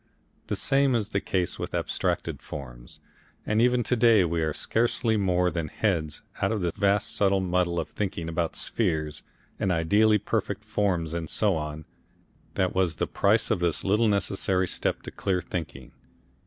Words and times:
The 0.47 0.55
same 0.55 0.95
is 0.95 1.09
the 1.09 1.21
case 1.21 1.59
with 1.59 1.75
abstracted 1.75 2.41
forms, 2.41 2.99
and 3.45 3.61
even 3.61 3.83
to 3.83 3.95
day 3.95 4.25
we 4.25 4.41
are 4.41 4.51
scarcely 4.51 5.15
more 5.15 5.51
than 5.51 5.67
heads 5.67 6.23
out 6.41 6.51
of 6.51 6.61
the 6.61 6.71
vast 6.75 7.15
subtle 7.15 7.39
muddle 7.39 7.79
of 7.79 7.89
thinking 7.89 8.27
about 8.27 8.55
spheres 8.55 9.21
and 9.59 9.71
ideally 9.71 10.17
perfect 10.17 10.65
forms 10.65 11.13
and 11.13 11.29
so 11.29 11.55
on, 11.55 11.85
that 12.55 12.73
was 12.73 12.95
the 12.95 13.05
price 13.05 13.51
of 13.51 13.59
this 13.59 13.83
little 13.83 14.07
necessary 14.07 14.67
step 14.67 15.03
to 15.03 15.11
clear 15.11 15.39
thinking. 15.39 15.91